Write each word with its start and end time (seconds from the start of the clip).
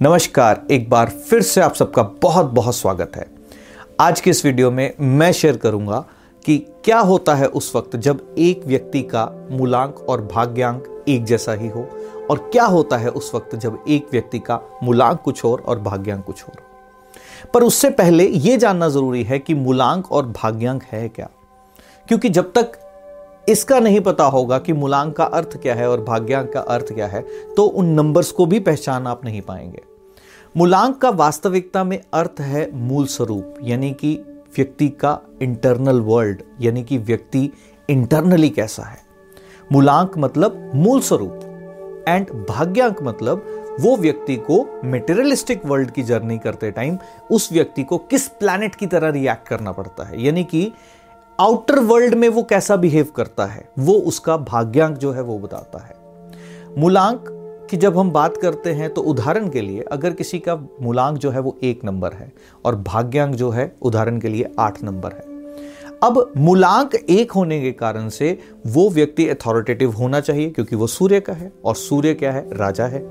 नमस्कार, 0.00 0.60
एक 0.70 0.88
बार 0.90 1.08
फिर 1.08 1.42
से 1.42 1.60
आप 1.60 1.74
सबका 1.74 2.02
बहुत 2.22 2.46
बहुत 2.46 2.76
स्वागत 2.76 3.12
है। 3.16 3.26
आज 4.00 4.20
के 4.20 4.30
इस 4.30 4.44
वीडियो 4.44 4.70
में 4.70 4.94
मैं 5.00 5.30
शेयर 5.32 5.56
करूँगा 5.56 5.98
कि 6.44 6.56
क्या 6.84 6.98
होता 6.98 7.34
है 7.34 7.46
उस 7.46 7.74
वक्त 7.76 7.94
जब 7.96 8.34
एक 8.38 8.64
व्यक्ति 8.66 9.02
का 9.02 9.24
मूलांक 9.50 10.00
और 10.08 10.22
भाग्यांक 10.24 11.04
एक 11.08 11.24
जैसा 11.24 11.52
ही 11.52 11.68
हो, 11.68 11.86
और 12.30 12.38
क्या 12.52 12.64
होता 12.64 12.96
है 12.96 13.08
उस 13.08 13.30
वक्त 13.34 13.54
जब 13.56 13.84
एक 13.88 14.08
व्यक्ति 14.12 14.38
का 14.38 14.60
मूलांक 14.82 15.20
कुछ 15.20 15.44
और 15.44 15.60
और 15.60 15.78
भाग्यांक 15.78 16.24
कुछ 16.24 16.44
और। 16.44 16.62
पर 17.54 17.62
उससे 17.62 17.90
पहले 17.90 18.26
यह 18.26 18.56
जानना 18.56 18.88
ज़रूरी 18.88 19.22
है 19.22 19.38
कि 19.38 19.54
मूलांक 19.54 20.12
और 20.12 20.26
भाग्यांक 20.26 20.82
है 20.82 21.08
क्या? 21.08 21.28
क्योंकि 22.08 22.28
जब 22.28 22.52
तक 22.52 22.80
इसका 23.48 23.78
नहीं 23.80 24.00
पता 24.00 24.24
होगा 24.24 24.58
कि 24.58 24.72
मूलांक 24.72 25.14
का 25.16 25.24
अर्थ 25.24 25.56
क्या 25.62 25.74
है 25.74 25.88
और 25.90 26.00
भाग्यांक 26.00 26.52
का 26.52 26.60
अर्थ 26.60 26.92
क्या 26.92 27.06
है 27.06 27.20
तो 27.56 27.64
उन 27.64 27.86
नंबर्स 27.86 28.30
को 28.32 28.46
भी 28.46 28.60
पहचान 28.60 29.06
आप 29.06 29.24
नहीं 29.24 29.40
पाएँगे। 29.40 29.82
मूलांक 30.54 30.96
का 30.98 31.10
वास्तविकता 31.10 31.82
में 31.84 32.00
अर्थ 32.14 32.40
है 32.40 32.68
मूल 32.74 33.06
स्वरूप, 33.06 33.54
यानी 33.62 33.92
कि 33.92 34.14
व्यक्ति 34.56 34.88
का 34.90 35.18
इंटरनल 35.42 36.00
वर्ल्ड 36.00 36.42
यानी 36.60 36.82
कि 36.82 36.98
व्यक्ति 36.98 37.50
इंटरनली 37.88 38.50
कैसा 38.50 38.82
है। 38.82 39.02
मूलांक 39.72 40.18
मतलब 40.18 40.70
मूल 40.74 41.00
स्वरूप 41.00 42.04
एंड 42.08 42.30
भाग्यांक 42.48 43.02
मतलब 43.02 43.46
वो 43.80 43.96
व्यक्ति 43.96 44.36
को 44.50 44.64
मेटेरियलिस्टिक 44.84 45.64
वर्ल्ड 45.66 45.90
की 45.90 46.02
जर्नी 46.02 46.38
करते 46.38 46.70
टाइम 46.70 46.98
उस 47.30 47.52
व्यक्ति 47.52 47.82
को 47.82 47.98
किस 48.00 48.26
प्लैनेट 48.30 48.74
की 48.74 48.86
तरह 48.86 49.10
रिएक्ट 49.10 49.48
करना 49.48 49.72
पड़ता 49.72 50.04
है। 50.04 50.22
यानी 50.22 50.44
कि 50.44 50.70
आउटर 51.38 51.78
वर्ल्ड 51.78 52.14
में 52.14 52.28
वो 52.28 52.42
कैसा 52.42 52.74
बिहेव 52.76 53.06
करता 53.16 53.44
है, 53.46 53.68
वो 53.78 53.92
उसका 53.92 54.36
भाग्यांक 54.36 54.96
जो 54.98 55.12
है 55.12 55.22
वो 55.22 55.38
बताता 55.38 55.78
है। 55.78 55.94
मूलांक 56.78 57.24
की 57.70 57.76
जब 57.76 57.96
हम 57.98 58.10
बात 58.10 58.36
करते 58.36 58.72
हैं 58.72 58.92
तो 58.94 59.00
उदाहरण 59.02 59.48
के 59.48 59.60
लिए 59.60 59.80
अगर 59.82 60.12
किसी 60.12 60.38
का 60.38 60.54
मूलांक 60.82 61.18
जो 61.18 61.30
है 61.30 61.40
वो 61.40 61.56
एक 61.62 61.84
नंबर 61.84 62.12
है 62.12 62.32
और 62.64 62.76
भाग्यांक 62.76 63.34
जो 63.34 63.50
है 63.50 63.74
उदाहरण 63.82 64.20
के 64.20 64.28
लिए 64.28 64.52
आठ 64.58 64.82
नंबर 64.82 65.12
है। 65.12 65.22
अब 66.02 66.32
मूलांक 66.36 66.94
एक 66.94 67.32
होने 67.32 67.60
के 67.60 67.72
कारण 67.72 68.08
से 68.08 68.38
वो 68.66 68.88
व्यक्ति 68.90 69.28
अथॉरिटेटिव 69.28 69.92
होना 69.92 70.20
चाहिए, 70.20 70.50
क्योंकि 70.50 70.76
वो 70.76 70.86
सूर्य 70.86 71.20
का 71.20 71.32
है 71.32 71.52
और 71.64 71.74
सूर्य 71.74 72.14
क्या 72.14 72.32
है? 72.32 72.46
राजा 72.52 72.86
है। 72.86 73.02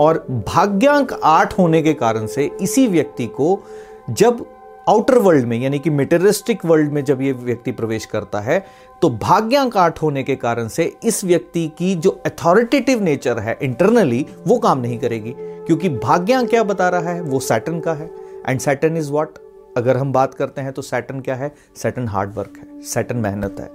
और 0.00 0.24
भाग्यांक 0.30 1.12
आठ 1.24 1.58
होने 1.58 1.82
के 1.82 1.94
कारण 1.94 2.26
से 2.26 2.50
इसी 2.60 2.86
व्यक्ति 2.86 3.26
को 3.26 3.62
जब 4.10 4.44
आउटर 4.90 5.18
वर्ल्ड 5.18 5.46
में, 5.46 5.58
यानी 5.58 5.78
कि 5.78 5.90
मेटेरिस्टिक 5.90 6.64
वर्ल्ड 6.64 6.92
में 6.92 7.02
जब 7.04 7.20
ये 7.22 7.32
व्यक्ति 7.32 7.72
प्रवेश 7.72 8.04
करता 8.04 8.40
है 8.40 8.64
तो 9.02 9.10
भाग्यांक 9.10 9.76
आठ 9.76 10.02
होने 10.02 10.22
के 10.22 10.36
कारण 10.36 10.68
से 10.68 10.84
इस 11.04 11.24
व्यक्ति 11.24 11.66
की 11.78 11.94
जो 11.94 12.10
अथॉरिटेटिव 12.26 13.02
नेचर 13.02 13.38
है 13.38 13.58
इंटरनली 13.62 14.26
वो 14.46 14.58
काम 14.58 14.80
नहीं 14.80 14.98
करेगी। 14.98 15.34
क्योंकि 15.38 15.88
भाग्यांक 15.88 16.48
क्या 16.50 16.62
बता 16.62 16.88
रहा 16.88 17.12
है? 17.12 17.20
वो 17.20 17.40
सैटन 17.40 17.78
का 17.80 17.94
है। 17.94 18.10
एंड 18.48 18.60
सैटन 18.60 18.96
इज़ 18.96 19.10
वॉट 19.10 19.38
अगर 19.76 19.96
हम 19.96 20.12
बात 20.12 20.34
करते 20.34 20.60
हैं 20.60 20.72
तो 20.72 20.82
सैटन 20.82 21.20
क्या 21.20 21.34
है? 21.34 21.54
सैटन 21.76 22.08
हार्ड 22.08 22.34
वर्क 22.34 22.58
है। 22.58 22.82
सैटन 22.82 23.16
मेहनत 23.16 23.60
है। 23.60 23.70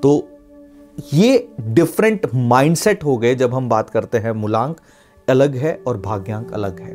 तो 0.00 0.28
ये 1.14 1.48
डिफरेंट 1.60 2.26
माइंडसेट 2.34 3.04
हो 3.04 3.16
गए 3.16 3.34
जब 3.34 3.54
हम 3.54 3.68
बात 3.68 3.90
करते 3.90 4.18
हैं 4.18 4.32
मूलांक 4.32 4.80
अलग 5.30 5.56
है 5.56 5.78
और 5.86 5.96
भाग्यांक 5.96 6.52
अलग 6.52 6.80
है। 6.80 6.94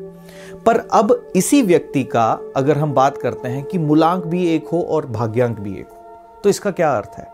पर 0.65 0.77
अब 0.91 1.31
इसी 1.35 1.61
व्यक्ति 1.61 2.03
का 2.03 2.25
अगर 2.55 2.77
हम 2.77 2.93
बात 2.93 3.17
करते 3.17 3.49
हैं 3.49 3.63
कि 3.63 3.77
मूलांक 3.77 4.25
भी 4.25 4.47
एक 4.55 4.67
हो 4.67 4.81
और 4.81 5.05
भाग्यांक 5.05 5.59
भी 5.59 5.73
एक 5.73 5.87
हो 5.87 6.39
तो 6.43 6.49
इसका 6.49 6.71
क्या 6.71 6.95
अर्थ 6.97 7.17
है? 7.17 7.27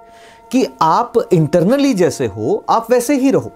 कि 0.51 0.65
आप 0.81 1.13
इंटरनली 1.33 1.93
जैसे 1.93 2.25
हो, 2.25 2.63
आप 2.69 2.91
वैसे 2.91 3.15
ही 3.15 3.31
रहो। 3.31 3.51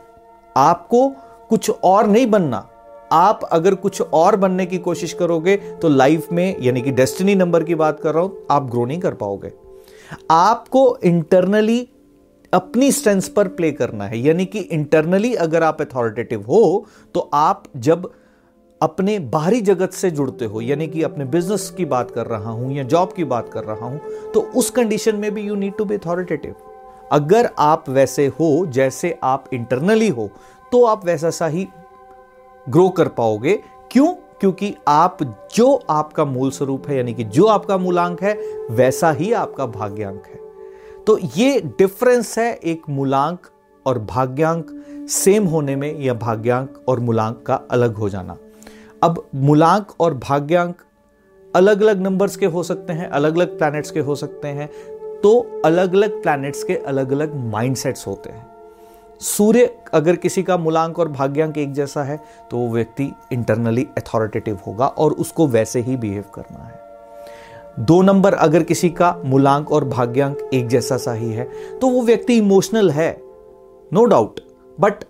आपको 0.56 1.10
कुछ 1.50 1.70
और 1.84 2.08
नहीं 2.08 2.28
बनना। 2.28 2.68
आप 3.12 3.44
अगर 3.44 3.76
कुछ 3.76 4.02
और 4.02 4.36
बनने 4.36 4.66
की 4.66 4.78
कोशिश 4.78 5.14
करोगे 5.14 5.56
तो 5.82 5.90
लाइफ 5.90 6.32
में, 6.32 6.56
यानी 6.62 6.82
कि 6.82 6.92
डेस्टिनी 6.92 7.36
नंबर 7.36 7.64
की 7.64 7.76
बात 7.76 8.00
कर 8.00 8.14
रहा 8.14 8.24
हूँ, 8.24 8.38
आप 8.52 8.70
ग्रो 8.72 8.86
नहीं 8.86 9.00
कर 9.00 9.14
पाओगे। 9.14 9.52
आपको 10.32 10.98
इंटरनली 11.04 11.88
अपनी 12.56 12.92
स्ट्रेंथ 12.92 13.22
पर 13.36 13.48
प्ले 13.48 13.72
करना 13.72 14.06
है। 14.06 14.20
यानी 14.20 14.46
कि 14.46 14.60
इंटरनली 14.60 15.34
अगर 15.36 15.64
आप 15.64 15.82
अथॉरिटेटिव 15.82 16.42
हो 16.42 16.86
तो 17.16 17.30
आप 17.34 17.64
जब 17.78 18.12
अपने 18.82 19.18
बाहरी 19.20 19.62
जगत 19.62 19.92
से 19.92 20.12
जुड़ते 20.12 20.46
हो, 20.46 20.62
यानी 20.62 20.88
कि 20.88 21.02
अपने 21.04 21.26
बिज़नेस 21.26 21.70
की 21.78 21.86
बात 21.86 22.12
कर 22.12 22.26
रहा 22.26 22.52
हूँ 22.52 22.74
या 22.74 22.84
जॉब 22.84 23.14
की 23.14 23.24
बात 23.24 23.50
कर 23.50 23.64
रहा 23.64 23.86
हूँ 23.86 24.32
तो 24.34 24.42
उस 24.56 24.70
कंडीशन 24.70 25.16
में 25.16 25.34
भी 25.34 25.42
you 25.42 25.56
need 25.56 25.78
to 25.78 25.86
be 25.86 25.96
authoritative 25.96 26.56
अगर 27.12 27.50
आप 27.60 27.90
वैसे 27.90 28.26
हो, 28.30 28.66
जैसे 28.66 29.18
आप 29.24 29.50
इंटरनली 29.54 30.10
हो 30.10 30.30
तो 30.72 30.84
आप 30.86 31.06
वैसा 31.06 31.30
सा 31.30 31.48
ही 31.48 31.68
ग्रो 32.68 32.88
कर 32.90 33.08
पाओगे। 33.08 33.60
क्यों? 33.92 34.14
क्योंकि 34.40 34.74
आप 34.88 35.18
जो 35.56 35.74
आपका 35.90 36.26
मूल 36.26 36.50
स्वरूप 36.52 36.88
है, 36.88 36.98
यानी 36.98 37.14
कि 37.14 37.24
जो 37.24 37.46
आपका 37.48 37.78
मूलांक 37.78 38.24
है, 38.24 38.34
वैसा 38.72 39.12
ही 39.12 39.32
आपका 39.34 39.66
भाग्यांक 39.66 40.24
है। 40.26 40.45
तो 41.08 41.18
ये 41.36 41.60
डिफरेंस 41.80 42.38
है 42.40 42.54
एक 42.54 42.84
मूलांक 42.90 43.48
और 43.86 44.00
भाग्यांक। 44.00 44.68
सेम 45.10 45.46
होने 45.46 45.76
में 45.76 46.00
या 46.00 46.14
भाग्यांक 46.14 46.84
और 46.88 47.00
मूलांक 47.00 47.44
का 47.48 47.56
अलग 47.72 47.96
हो 47.96 48.10
जाना। 48.10 48.38
अब 49.04 49.26
मूलांक 49.36 49.92
और 50.00 50.14
भाग्यांक 50.14 50.82
अलग 51.54 51.82
अलग 51.82 52.02
नंबर्स 52.02 52.36
के 52.36 52.46
हो 52.46 52.64
सकते 52.64 52.94
हैं 52.94 53.08
अलग 53.10 53.36
अलग 53.36 53.58
प्लैनेट्स 53.58 53.92
के 53.92 54.00
हो 54.00 54.16
सकते 54.16 54.48
हैं 54.48 54.68
तो 55.22 55.62
अलग 55.66 55.94
अलग 55.94 56.22
प्लैनेट्स 56.24 56.64
के 56.64 56.76
अलग 56.78 57.12
अलग 57.12 57.36
माइंडसेट्स 57.52 58.08
होते 58.08 58.30
हैं। 58.30 58.46
सूर्य 59.22 59.66
अगर 59.94 60.16
किसी 60.16 60.44
का 60.44 60.58
मूलांक 60.58 61.00
और 61.00 61.10
भाग्यांक 61.10 61.58
एक 61.58 61.74
जैसा 61.74 62.04
है 62.04 62.18
तो 62.52 62.58
वो 62.58 62.74
व्यक्ति 62.74 63.12
इंटरनली 63.34 63.88
अथॉरिटेटिव 63.98 64.60
होगा 64.68 64.88
और 64.88 65.14
उसको 65.14 65.48
वैसे 65.48 65.82
ही 65.82 65.98
बिहेव 65.98 66.24
करना 66.36 66.64
है। 66.64 66.84
दो 67.78 68.02
नंबर 68.02 68.34
अगर 68.34 68.64
किसी 68.64 68.90
का 68.90 69.16
मूलांक 69.26 69.72
और 69.72 69.86
भाग्यांक 69.86 70.50
एक 70.54 70.68
जैसा 70.68 70.98
सा 70.98 71.14
ही 71.14 71.32
है 71.32 71.48
तो 71.82 71.88
वो 71.88 72.02
व्यक्ति 72.02 72.38
इमोशनल 72.38 72.92
है 72.92 73.12
नो 73.92 74.06
डाउट 74.06 74.40
बट 74.78 75.04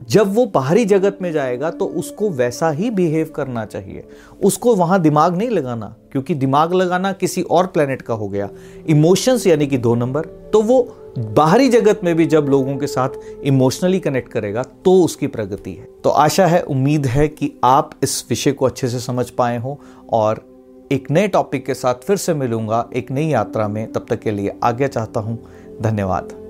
जब 0.00 0.34
वो 0.34 0.44
बाहरी 0.46 0.84
जगत 0.84 1.18
में 1.22 1.30
जाएगा 1.32 1.70
तो 1.70 1.86
उसको 1.86 2.28
वैसा 2.30 2.70
ही 2.70 2.90
बिहेव 2.90 3.30
करना 3.36 3.64
चाहिए। 3.64 4.04
उसको 4.44 4.74
वहाँ 4.74 5.00
दिमाग 5.02 5.36
नहीं 5.36 5.48
लगाना, 5.50 5.94
क्योंकि 6.12 6.34
दिमाग 6.34 6.72
लगाना 6.74 7.12
किसी 7.12 7.42
और 7.42 7.66
प्लेनेट 7.66 8.02
का 8.02 8.14
हो 8.14 8.28
गया। 8.28 8.48
इमोशंस 8.88 9.46
यानी 9.46 9.66
कि 9.66 9.78
दो 9.78 9.94
नंबर 9.94 10.26
तो 10.52 10.62
वो 10.62 10.82
बाहरी 11.18 11.68
जगत 11.68 12.00
में 12.04 12.14
भी 12.16 12.26
जब 12.26 12.46
लोगों 12.48 12.76
के 12.76 12.86
साथ 12.86 13.08
इमोशनली 13.44 14.00
कनेक्ट 14.00 14.32
करेगा 14.32 14.62
तो 14.84 14.94
उसकी 15.02 15.26
प्रगति 15.26 15.72
है। 15.72 15.88
तो 16.04 16.10
आशा 16.10 16.46
है, 16.46 16.62
उम्मीद 16.62 17.06
है 17.06 17.28
कि 17.28 17.52
आप 17.64 17.90
इस 18.02 18.24
विषय 18.30 18.52
को 18.52 18.66
अच्छे 18.66 18.88
से 18.88 18.98
समझ 19.00 19.28
पाए 19.30 19.58
हो 19.58 19.78
और 20.12 20.44
एक 20.92 21.10
नए 21.10 21.28
टॉपिक 21.28 21.66
के 21.66 21.74
साथ 21.74 21.94
फिर 21.94 22.16
से 22.16 22.34
मिलूँगा 22.34 22.88
एक 22.96 23.10
नई 23.10 23.26
यात्रा 23.26 23.68
में। 23.68 23.92
तब 23.92 24.06
तक 24.10 24.20
के 24.20 24.30
लिए 24.30 24.52
आज्ञा 24.64 24.88
चाहता 24.88 25.20
हूँ, 25.20 25.38
धन्यवाद। 25.82 26.47